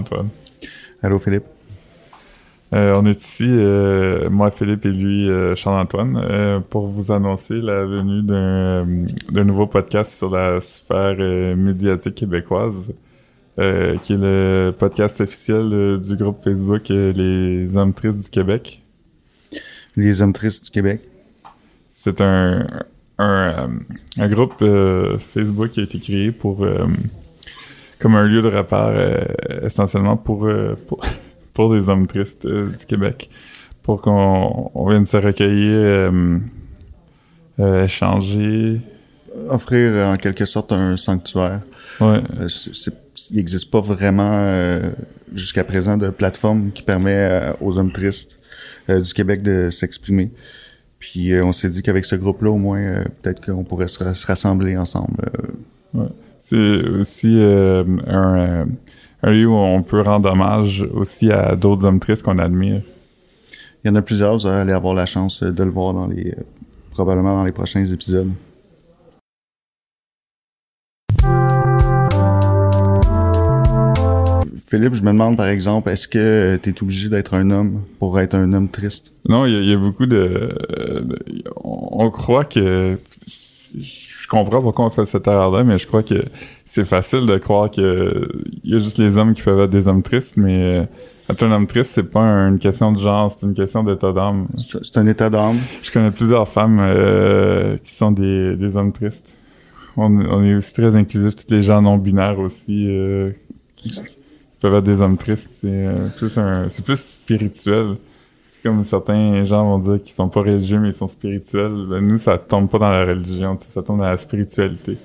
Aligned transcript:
Charles-Antoine. 0.00 0.28
Allô, 1.02 1.18
Philippe? 1.18 1.44
Euh, 2.72 2.94
on 2.96 3.04
est 3.04 3.20
ici, 3.20 3.46
euh, 3.48 4.30
moi, 4.30 4.50
Philippe 4.50 4.86
et 4.86 4.92
lui, 4.92 5.28
euh, 5.28 5.56
Charles-Antoine, 5.56 6.16
euh, 6.22 6.60
pour 6.60 6.86
vous 6.86 7.10
annoncer 7.10 7.54
la 7.54 7.84
venue 7.84 8.22
d'un 8.22 9.44
nouveau 9.44 9.66
podcast 9.66 10.12
sur 10.12 10.30
la 10.30 10.60
sphère 10.60 11.16
médiatique 11.56 12.14
québécoise, 12.14 12.92
qui 13.56 14.12
est 14.14 14.18
le 14.18 14.70
podcast 14.78 15.20
officiel 15.20 16.00
du 16.00 16.16
groupe 16.16 16.42
Facebook 16.42 16.88
Les 16.88 17.76
Hommes 17.76 17.92
Tristes 17.92 18.24
du 18.24 18.30
Québec. 18.30 18.82
Les 19.96 20.22
Hommes 20.22 20.32
Tristes 20.32 20.64
du 20.66 20.70
Québec. 20.70 21.02
C'est 21.90 22.22
un, 22.22 22.66
un, 23.18 23.68
un 24.16 24.28
groupe 24.28 24.64
Facebook 25.34 25.70
qui 25.70 25.80
a 25.80 25.82
été 25.82 25.98
créé 25.98 26.30
pour 26.30 26.64
comme 28.00 28.14
un 28.16 28.24
lieu 28.26 28.42
de 28.42 28.48
repère 28.48 28.92
euh, 28.94 29.24
essentiellement 29.62 30.16
pour, 30.16 30.46
euh, 30.46 30.76
pour 30.88 31.00
pour 31.54 31.72
des 31.72 31.88
hommes 31.88 32.06
tristes 32.06 32.44
euh, 32.46 32.68
du 32.78 32.86
Québec 32.86 33.28
pour 33.82 34.00
qu'on 34.00 34.70
on 34.74 34.88
vienne 34.88 35.06
se 35.06 35.16
recueillir 35.16 35.74
euh, 35.76 36.38
euh, 37.58 37.84
échanger 37.84 38.80
Offrir 39.48 40.08
en 40.08 40.16
quelque 40.16 40.44
sorte 40.44 40.72
un 40.72 40.96
sanctuaire. 40.96 41.60
ouais 42.00 42.20
c'est- 42.48 42.92
il 43.30 43.36
n'existe 43.36 43.70
pas 43.70 43.80
vraiment 43.80 44.32
euh, 44.32 44.90
jusqu'à 45.34 45.62
présent 45.62 45.96
de 45.96 46.08
plateforme 46.10 46.72
qui 46.72 46.82
permet 46.82 47.14
euh, 47.14 47.52
aux 47.60 47.78
hommes 47.78 47.92
tristes 47.92 48.40
euh, 48.88 49.00
du 49.00 49.12
Québec 49.12 49.42
de 49.42 49.68
s'exprimer. 49.70 50.30
Puis 50.98 51.32
euh, 51.32 51.44
on 51.44 51.52
s'est 51.52 51.68
dit 51.68 51.82
qu'avec 51.82 52.06
ce 52.06 52.16
groupe-là, 52.16 52.50
au 52.50 52.56
moins, 52.56 52.78
euh, 52.80 53.04
peut-être 53.22 53.44
qu'on 53.44 53.62
pourrait 53.62 53.88
se, 53.88 54.02
ra- 54.02 54.14
se 54.14 54.26
rassembler 54.26 54.76
ensemble. 54.76 55.14
euh. 55.96 56.08
C'est 56.40 56.88
aussi 56.88 57.36
euh, 57.38 57.84
un, 58.06 58.38
euh, 58.38 58.64
un 59.22 59.30
lieu 59.30 59.46
où 59.46 59.52
on 59.54 59.82
peut 59.82 60.00
rendre 60.00 60.30
hommage 60.32 60.82
aussi 60.94 61.30
à 61.30 61.54
d'autres 61.56 61.84
hommes 61.84 62.00
tristes 62.00 62.22
qu'on 62.22 62.38
admire 62.38 62.82
Il 63.84 63.88
y 63.88 63.90
en 63.90 63.94
a 63.94 64.02
plusieurs, 64.02 64.36
vous 64.38 64.46
allez 64.46 64.72
avoir 64.72 64.94
la 64.94 65.06
chance 65.06 65.42
euh, 65.42 65.52
de 65.52 65.62
le 65.62 65.70
voir 65.70 65.94
dans 65.94 66.06
les 66.06 66.34
probablement 66.90 67.34
dans 67.36 67.44
les 67.44 67.52
prochains 67.52 67.84
épisodes. 67.84 68.30
Philippe, 74.68 74.94
je 74.94 75.02
me 75.02 75.10
demande 75.12 75.36
par 75.36 75.46
exemple, 75.48 75.90
est-ce 75.90 76.06
que 76.06 76.56
tu 76.62 76.70
es 76.70 76.82
obligé 76.82 77.08
d'être 77.08 77.34
un 77.34 77.50
homme 77.50 77.82
pour 77.98 78.18
être 78.20 78.34
un 78.34 78.52
homme 78.52 78.68
triste? 78.68 79.12
Non, 79.28 79.46
il 79.46 79.52
y, 79.52 79.56
a- 79.56 79.60
il 79.60 79.68
y 79.68 79.72
a 79.72 79.76
beaucoup 79.76 80.06
de, 80.06 80.56
de- 81.00 81.18
on, 81.56 82.04
on 82.04 82.10
croit 82.10 82.44
que 82.44 82.98
je 83.26 84.09
comprends 84.30 84.62
pourquoi 84.62 84.86
on 84.86 84.90
fait 84.90 85.04
cette 85.04 85.26
erreur-là, 85.26 85.64
mais 85.64 85.76
je 85.76 85.86
crois 85.86 86.02
que 86.02 86.22
c'est 86.64 86.84
facile 86.84 87.26
de 87.26 87.36
croire 87.36 87.70
que 87.70 88.26
il 88.64 88.72
y 88.72 88.76
a 88.76 88.78
juste 88.78 88.98
les 88.98 89.18
hommes 89.18 89.34
qui 89.34 89.42
peuvent 89.42 89.60
être 89.60 89.70
des 89.70 89.88
hommes 89.88 90.02
tristes, 90.02 90.36
mais 90.36 90.78
euh, 90.78 90.84
être 91.28 91.42
un 91.42 91.52
homme 91.52 91.66
triste, 91.66 91.90
c'est 91.92 92.10
pas 92.10 92.22
une 92.22 92.58
question 92.58 92.92
de 92.92 92.98
genre, 92.98 93.30
c'est 93.30 93.46
une 93.46 93.54
question 93.54 93.82
d'état 93.82 94.12
d'âme. 94.12 94.46
C'est 94.56 94.84
c'est 94.84 94.98
un 94.98 95.06
état 95.06 95.30
d'âme. 95.30 95.58
Je 95.82 95.90
connais 95.90 96.10
plusieurs 96.10 96.48
femmes 96.48 96.78
euh, 96.80 97.76
qui 97.84 97.92
sont 97.92 98.12
des, 98.12 98.56
des 98.56 98.76
hommes 98.76 98.92
tristes. 98.92 99.34
On, 99.96 100.06
on 100.06 100.44
est 100.44 100.54
aussi 100.54 100.74
très 100.74 100.94
inclusif, 100.96 101.34
tous 101.34 101.52
les 101.52 101.62
gens 101.62 101.82
non 101.82 101.98
binaires 101.98 102.38
aussi 102.38 102.86
euh, 102.88 103.32
qui 103.76 104.00
peuvent 104.60 104.74
être 104.76 104.84
des 104.84 105.02
hommes 105.02 105.16
tristes. 105.16 105.52
C'est 105.60 105.86
euh, 105.86 106.08
plus 106.16 106.38
un, 106.38 106.68
c'est 106.68 106.84
plus 106.84 107.00
spirituel. 107.00 107.96
Comme 108.62 108.84
certains 108.84 109.44
gens 109.44 109.64
vont 109.64 109.78
dire 109.78 110.02
qu'ils 110.02 110.12
sont 110.12 110.28
pas 110.28 110.40
religieux 110.40 110.78
mais 110.78 110.88
ils 110.88 110.94
sont 110.94 111.08
spirituels. 111.08 111.86
Ben, 111.88 112.00
nous, 112.00 112.18
ça 112.18 112.36
tombe 112.36 112.68
pas 112.68 112.78
dans 112.78 112.90
la 112.90 113.04
religion, 113.06 113.58
ça 113.70 113.82
tombe 113.82 113.98
dans 113.98 114.06
la 114.06 114.16
spiritualité. 114.16 114.98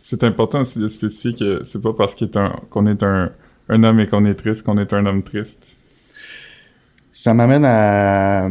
C'est 0.00 0.24
important 0.24 0.62
aussi 0.62 0.78
de 0.78 0.88
spécifier 0.88 1.34
que 1.34 1.64
c'est 1.64 1.80
pas 1.80 1.92
parce 1.92 2.14
qu'on 2.14 2.86
est 2.86 3.02
un, 3.02 3.30
homme 3.68 4.00
et 4.00 4.06
qu'on 4.06 4.24
est 4.24 4.34
triste 4.34 4.64
qu'on 4.64 4.76
est 4.78 4.92
un 4.92 5.06
homme 5.06 5.22
triste. 5.22 5.64
Ça 7.12 7.32
m'amène 7.32 7.64
à 7.64 8.48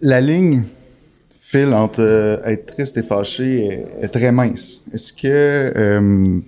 la 0.00 0.20
ligne 0.20 0.64
fil 1.38 1.72
entre 1.72 2.00
euh, 2.00 2.38
être 2.44 2.66
triste 2.66 2.96
et 2.96 3.02
fâché 3.02 3.84
est 4.00 4.08
très 4.08 4.32
mince. 4.32 4.80
Est-ce 4.92 5.12
que 5.12 5.72
euh, 5.76 6.40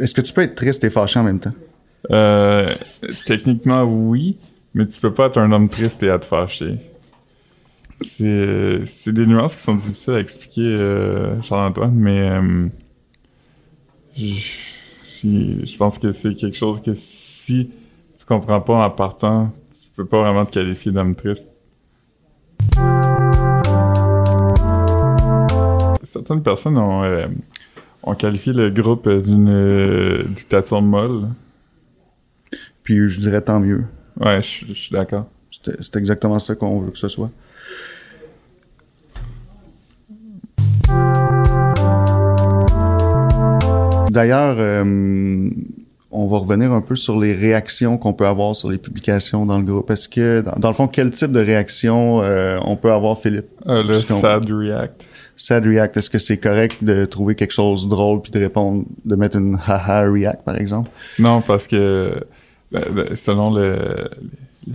est-ce 0.00 0.14
que 0.14 0.20
tu 0.20 0.32
peux 0.32 0.42
être 0.42 0.54
triste 0.54 0.84
et 0.84 0.90
fâché 0.90 1.18
en 1.18 1.24
même 1.24 1.40
temps? 1.40 1.52
Euh, 2.10 2.72
techniquement, 3.26 3.82
oui, 3.82 4.38
mais 4.74 4.86
tu 4.86 5.00
peux 5.00 5.12
pas 5.12 5.26
être 5.26 5.38
un 5.38 5.50
homme 5.52 5.68
triste 5.68 6.02
et 6.02 6.06
être 6.06 6.24
fâché. 6.26 6.78
C'est, 8.00 9.12
des 9.12 9.26
nuances 9.26 9.56
qui 9.56 9.62
sont 9.62 9.74
difficiles 9.74 10.14
à 10.14 10.20
expliquer, 10.20 10.60
euh, 10.62 11.42
Charles-Antoine, 11.42 11.94
mais 11.94 12.30
euh, 12.30 12.68
je- 14.16 15.64
je 15.64 15.76
pense 15.76 15.98
que 15.98 16.12
c'est 16.12 16.34
quelque 16.34 16.56
chose 16.56 16.80
que 16.80 16.94
si 16.94 17.70
tu 18.16 18.24
comprends 18.24 18.60
pas 18.60 18.84
en 18.86 18.90
partant, 18.90 19.52
tu 19.72 19.88
peux 19.96 20.04
pas 20.06 20.20
vraiment 20.22 20.44
te 20.46 20.52
qualifier 20.52 20.92
d'homme 20.92 21.16
triste. 21.16 21.48
Certaines 26.04 26.42
personnes 26.42 26.78
ont, 26.78 27.02
euh, 28.06 28.10
ont 28.10 28.14
qualifié 28.14 28.52
le 28.52 28.70
groupe 28.70 29.08
d'une 29.08 29.48
euh, 29.48 30.24
dictature 30.24 30.82
molle. 30.82 31.28
Puis 32.82 33.08
je 33.08 33.20
dirais 33.20 33.42
tant 33.42 33.60
mieux. 33.60 33.84
Ouais, 34.18 34.40
je, 34.42 34.66
je 34.66 34.74
suis 34.74 34.92
d'accord. 34.92 35.26
C'est 35.50 35.82
c'est 35.82 35.96
exactement 35.96 36.38
ça 36.38 36.54
qu'on 36.54 36.80
veut 36.80 36.90
que 36.90 36.98
ce 36.98 37.08
soit. 37.08 37.30
D'ailleurs, 44.10 44.56
euh, 44.58 45.50
on 46.18 46.26
va 46.26 46.38
revenir 46.38 46.72
un 46.72 46.80
peu 46.80 46.96
sur 46.96 47.18
les 47.18 47.32
réactions 47.32 47.96
qu'on 47.96 48.12
peut 48.12 48.26
avoir 48.26 48.56
sur 48.56 48.70
les 48.70 48.78
publications 48.78 49.46
dans 49.46 49.58
le 49.58 49.64
groupe. 49.64 49.88
Est-ce 49.90 50.08
que, 50.08 50.40
dans, 50.40 50.58
dans 50.58 50.68
le 50.68 50.74
fond, 50.74 50.88
quel 50.88 51.12
type 51.12 51.30
de 51.30 51.38
réaction 51.38 52.22
euh, 52.22 52.58
on 52.64 52.74
peut 52.74 52.90
avoir, 52.90 53.18
Philippe? 53.18 53.46
Euh, 53.68 53.84
le 53.84 53.92
sad 53.94 54.50
react. 54.50 55.08
Sad 55.36 55.64
react, 55.64 55.96
est-ce 55.96 56.10
que 56.10 56.18
c'est 56.18 56.38
correct 56.38 56.82
de 56.82 57.04
trouver 57.04 57.36
quelque 57.36 57.52
chose 57.52 57.84
de 57.84 57.90
drôle 57.90 58.20
puis 58.20 58.32
de 58.32 58.40
répondre, 58.40 58.84
de 59.04 59.14
mettre 59.14 59.36
une 59.36 59.56
haha 59.64 60.10
react, 60.10 60.44
par 60.44 60.56
exemple? 60.56 60.90
Non, 61.20 61.40
parce 61.40 61.68
que 61.68 62.12
ben, 62.72 62.84
ben, 62.92 63.14
selon 63.14 63.54
le, 63.54 64.10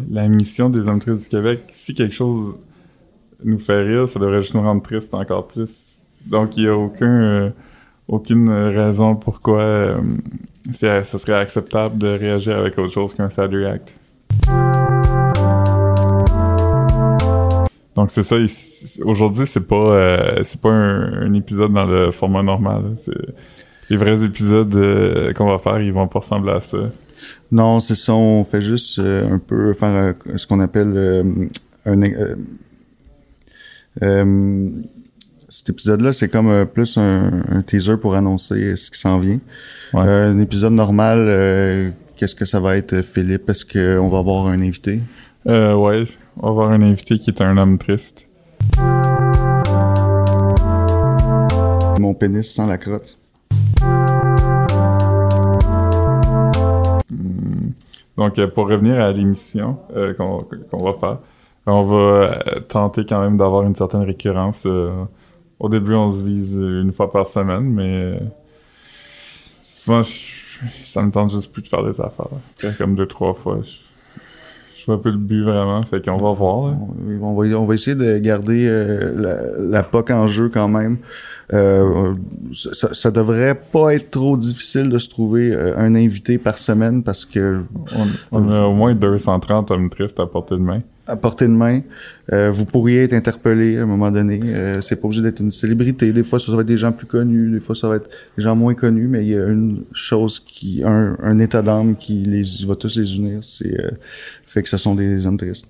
la 0.10 0.30
mission 0.30 0.70
des 0.70 0.88
hommes 0.88 1.00
tristes 1.00 1.24
du 1.24 1.30
Québec, 1.30 1.64
si 1.74 1.94
quelque 1.94 2.16
chose 2.16 2.56
nous 3.44 3.60
fait 3.60 3.81
rire, 3.81 4.08
ça 4.08 4.18
devrait 4.18 4.42
juste 4.42 4.54
nous 4.54 4.62
rendre 4.62 4.81
tristes 4.81 5.14
encore 5.14 5.48
plus. 5.48 5.75
Donc, 6.25 6.56
il 6.56 6.63
n'y 6.63 6.69
a 6.69 6.78
aucun, 6.78 7.06
euh, 7.06 7.50
aucune 8.07 8.50
raison 8.50 9.15
pourquoi 9.15 9.61
euh, 9.61 9.97
c'est- 10.71 11.03
ce 11.03 11.17
serait 11.17 11.35
acceptable 11.35 11.97
de 11.97 12.07
réagir 12.07 12.57
avec 12.57 12.77
autre 12.77 12.94
chose 12.94 13.13
qu'un 13.13 13.29
sad 13.29 13.53
react. 13.53 13.94
Donc 17.95 18.09
c'est 18.09 18.23
ça. 18.23 18.35
Aujourd'hui, 19.03 19.45
c'est 19.45 19.61
pas 19.67 19.75
euh, 19.75 20.39
c'est 20.44 20.59
pas 20.59 20.69
un, 20.71 21.33
épisode 21.33 21.73
dans 21.73 21.85
le 21.85 22.11
format 22.11 22.41
normal. 22.41 22.95
Les 23.89 23.97
vrais 23.97 24.23
épisodes 24.23 24.73
euh, 24.75 25.31
qu'on 25.33 25.45
va 25.45 25.59
faire, 25.59 25.79
ils 25.79 25.94
vont 25.94 26.07
pas 26.07 26.19
ressembler 26.19 26.53
à 26.53 26.61
ça. 26.61 26.77
Non, 27.51 27.79
c'est 27.79 27.95
ça. 27.95 28.13
On 28.13 28.44
fait 28.44 28.61
juste 28.61 28.97
euh, 29.00 29.35
un 29.35 29.39
peu 29.39 29.73
faire 29.73 30.15
euh, 30.27 30.38
ce 30.38 30.47
qu'on 30.47 30.59
appelle 30.59 30.94
euh, 30.95 31.23
un. 31.85 32.01
Euh, 35.53 35.59
euh, 35.59 35.63
cet 35.63 35.69
épisode-là, 35.69 36.13
c'est 36.13 36.29
comme 36.29 36.50
euh, 36.50 36.65
plus 36.65 36.97
un, 36.97 37.44
un 37.50 37.61
teaser 37.61 37.97
pour 37.97 38.15
annoncer 38.15 38.75
ce 38.75 38.89
qui 38.91 39.00
s'en 39.00 39.19
vient. 39.19 39.39
Ouais. 39.94 40.01
Euh, 40.01 40.31
un 40.31 40.39
épisode 40.39 40.73
normal, 40.73 41.17
euh, 41.19 41.89
qu'est-ce 42.15 42.35
que 42.35 42.45
ça 42.45 42.59
va 42.59 42.77
être, 42.77 43.01
Philippe? 43.01 43.50
Est-ce 43.50 43.65
qu'on 43.65 44.09
va 44.09 44.19
avoir 44.19 44.47
un 44.47 44.61
invité? 44.61 45.01
Euh, 45.47 45.75
ouais, 45.75 46.05
on 46.38 46.47
va 46.47 46.50
avoir 46.50 46.71
un 46.71 46.81
invité 46.81 47.19
qui 47.19 47.29
est 47.29 47.41
un 47.41 47.57
homme 47.57 47.77
triste. 47.77 48.27
Mon 52.00 52.13
pénis 52.13 52.51
sans 52.51 52.67
la 52.67 52.77
crotte. 52.77 53.17
Donc, 58.15 58.38
euh, 58.38 58.47
pour 58.47 58.69
revenir 58.69 59.00
à 59.00 59.11
l'émission 59.11 59.79
euh, 59.95 60.13
qu'on 60.13 60.83
va 60.83 60.94
faire, 61.00 61.17
on 61.65 61.83
va 61.83 61.95
euh, 61.95 62.59
tenter 62.67 63.05
quand 63.07 63.21
même 63.21 63.38
d'avoir 63.38 63.63
une 63.63 63.75
certaine 63.75 64.03
récurrence. 64.03 64.63
euh, 64.65 64.91
au 65.59 65.69
début, 65.69 65.94
on 65.94 66.15
se 66.15 66.21
vise 66.21 66.55
une 66.55 66.91
fois 66.94 67.11
par 67.11 67.27
semaine, 67.27 67.63
mais 67.71 68.19
souvent, 69.61 70.03
je- 70.03 70.33
ça 70.85 71.01
me 71.01 71.11
tente 71.11 71.31
juste 71.31 71.51
plus 71.51 71.61
de 71.61 71.67
faire 71.67 71.83
des 71.83 72.00
affaires. 72.00 72.27
Faire 72.57 72.77
Comme 72.77 72.95
deux, 72.95 73.05
trois 73.07 73.33
fois. 73.33 73.59
Je, 73.63 73.69
je 74.79 74.85
vois 74.85 75.01
plus 75.01 75.11
le 75.11 75.17
but 75.17 75.44
vraiment, 75.44 75.83
fait 75.83 76.03
qu'on 76.03 76.17
va 76.17 76.31
voir. 76.33 76.71
va, 76.75 77.57
on 77.57 77.65
va 77.65 77.73
essayer 77.73 77.95
de 77.95 78.17
garder 78.19 78.67
euh, 78.67 79.13
la, 79.15 79.77
la 79.79 79.83
POC 79.83 80.11
en 80.11 80.27
jeu 80.27 80.50
quand 80.53 80.67
même. 80.67 80.97
Euh, 81.53 82.13
ça, 82.53 82.94
ça 82.94 83.11
devrait 83.11 83.55
pas 83.55 83.94
être 83.95 84.11
trop 84.11 84.35
difficile 84.38 84.89
de 84.89 84.97
se 84.97 85.07
trouver 85.09 85.53
euh, 85.53 85.77
un 85.77 85.95
invité 85.95 86.38
par 86.38 86.57
semaine 86.57 87.03
parce 87.03 87.25
que 87.25 87.61
On, 88.31 88.44
on 88.44 88.50
a 88.50 88.61
au 88.63 88.73
moins 88.73 88.94
230 88.94 89.71
hommes 89.71 89.89
tristes 89.89 90.19
à 90.19 90.25
portée 90.25 90.55
de 90.55 90.61
main. 90.61 90.81
À 91.05 91.15
portée 91.15 91.47
de 91.47 91.51
main, 91.51 91.81
euh, 92.31 92.50
vous 92.50 92.65
pourriez 92.65 93.03
être 93.03 93.13
interpellé 93.13 93.77
à 93.77 93.83
un 93.83 93.85
moment 93.85 94.11
donné. 94.11 94.39
Euh, 94.44 94.81
c'est 94.81 94.95
pas 94.95 95.05
obligé 95.05 95.21
d'être 95.21 95.41
une 95.41 95.50
célébrité. 95.50 96.13
Des 96.13 96.23
fois, 96.23 96.39
ça 96.39 96.51
va 96.53 96.61
être 96.61 96.67
des 96.67 96.77
gens 96.77 96.91
plus 96.91 97.07
connus. 97.07 97.51
Des 97.51 97.59
fois, 97.59 97.75
ça 97.75 97.88
va 97.88 97.97
être 97.97 98.09
des 98.38 98.44
gens 98.44 98.55
moins 98.55 98.73
connus. 98.73 99.07
Mais 99.07 99.23
il 99.23 99.29
y 99.29 99.35
a 99.35 99.45
une 99.47 99.83
chose 99.94 100.39
qui, 100.39 100.83
un, 100.85 101.17
un 101.21 101.39
état 101.39 101.61
d'âme 101.61 101.95
qui 101.95 102.23
les 102.23 102.44
va 102.65 102.75
tous 102.75 102.97
les 102.97 103.17
unir. 103.17 103.39
C'est 103.41 103.79
euh, 103.79 103.91
fait 104.45 104.63
que 104.63 104.69
ce 104.69 104.77
sont 104.77 104.95
des 104.95 105.27
hommes 105.27 105.38
tristes. 105.38 105.67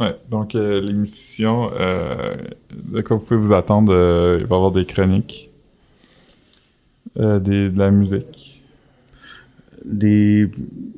Ouais, 0.00 0.14
donc 0.30 0.54
euh, 0.54 0.80
l'émission, 0.80 1.70
euh, 1.78 2.36
de 2.72 3.00
quoi 3.00 3.16
vous 3.16 3.26
pouvez 3.26 3.40
vous 3.40 3.52
attendre, 3.52 3.92
euh, 3.92 4.38
il 4.38 4.46
va 4.46 4.54
y 4.54 4.58
avoir 4.58 4.70
des 4.70 4.86
chroniques, 4.86 5.50
des, 7.16 7.68
de 7.68 7.78
la 7.78 7.90
musique. 7.90 8.57
Des 9.84 10.50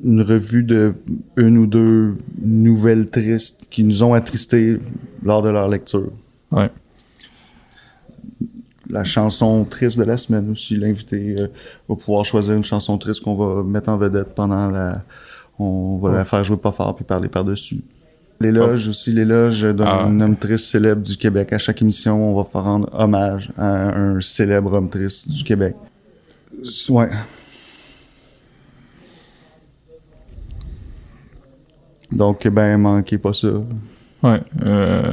une 0.03 0.21
revue 0.21 0.63
de 0.63 0.93
une 1.37 1.57
ou 1.57 1.67
deux 1.67 2.15
nouvelles 2.41 3.09
tristes 3.09 3.61
qui 3.69 3.83
nous 3.83 4.03
ont 4.03 4.13
attristés 4.13 4.79
lors 5.23 5.41
de 5.41 5.49
leur 5.49 5.67
lecture. 5.69 6.11
Ouais. 6.51 6.69
La 8.89 9.03
chanson 9.03 9.63
triste 9.63 9.97
de 9.97 10.03
la 10.03 10.17
semaine 10.17 10.49
aussi, 10.51 10.75
l'invité 10.75 11.35
euh, 11.39 11.47
va 11.87 11.95
pouvoir 11.95 12.25
choisir 12.25 12.55
une 12.55 12.63
chanson 12.63 12.97
triste 12.97 13.21
qu'on 13.23 13.35
va 13.35 13.63
mettre 13.63 13.89
en 13.89 13.97
vedette 13.97 14.35
pendant 14.35 14.69
la 14.69 15.03
on 15.59 15.97
va 15.99 16.11
la 16.11 16.25
faire 16.25 16.43
jouer 16.43 16.57
pas 16.57 16.71
fort 16.71 16.95
puis 16.95 17.05
parler 17.05 17.29
par-dessus. 17.29 17.81
L'éloge 18.39 18.87
aussi, 18.87 19.11
l'éloge 19.11 19.61
d'un 19.61 19.85
Ah. 19.85 20.05
homme 20.05 20.35
triste 20.35 20.65
célèbre 20.69 21.03
du 21.03 21.15
Québec. 21.15 21.53
À 21.53 21.59
chaque 21.59 21.79
émission, 21.83 22.31
on 22.31 22.35
va 22.35 22.43
faire 22.43 22.63
rendre 22.63 22.89
hommage 22.91 23.51
à 23.57 23.95
un 23.95 24.19
célèbre 24.19 24.73
homme 24.73 24.89
triste 24.89 25.29
du 25.29 25.43
Québec. 25.43 25.75
Ouais. 26.89 27.09
Donc, 32.21 32.47
ben, 32.49 32.77
manquez 32.77 33.17
pas 33.17 33.33
ça. 33.33 33.47
Ouais. 34.21 34.39
Euh, 34.63 35.11